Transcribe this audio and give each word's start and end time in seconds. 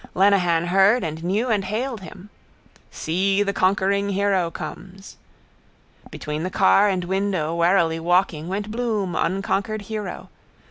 Lenehan 0.15 0.65
heard 0.65 1.03
and 1.03 1.23
knew 1.23 1.49
and 1.51 1.63
hailed 1.63 2.01
him: 2.01 2.31
—See 2.89 3.43
the 3.43 3.53
conquering 3.53 4.09
hero 4.09 4.49
comes. 4.49 5.17
Between 6.09 6.41
the 6.41 6.49
car 6.49 6.89
and 6.89 7.03
window, 7.03 7.53
warily 7.53 7.99
walking, 7.99 8.47
went 8.47 8.71
Bloom, 8.71 9.15
unconquered 9.15 9.83
hero. 9.83 10.29